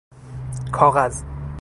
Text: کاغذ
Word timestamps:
کاغذ 0.73 1.23